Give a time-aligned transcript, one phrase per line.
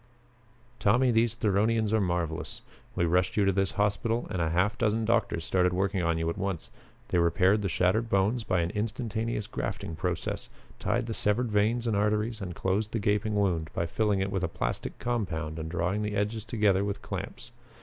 [0.79, 2.63] "Tommy, these Theronians are marvelous.
[2.95, 6.27] We rushed you to this hospital and a half dozen doctors started working on you
[6.31, 6.71] at once.
[7.09, 11.95] They repaired the shattered bones by an instantaneous grafting process, tied the severed veins and
[11.95, 16.01] arteries and closed the gaping wound by filling it with a plastic compound and drawing
[16.01, 17.51] the edges together with clamps.